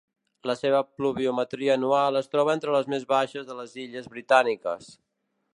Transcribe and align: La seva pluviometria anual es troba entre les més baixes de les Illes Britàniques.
La 0.51 0.53
seva 0.59 0.79
pluviometria 1.01 1.75
anual 1.79 2.19
es 2.23 2.33
troba 2.33 2.55
entre 2.57 2.75
les 2.79 2.91
més 2.97 3.07
baixes 3.15 3.47
de 3.51 3.61
les 3.61 3.79
Illes 3.85 4.13
Britàniques. 4.15 4.93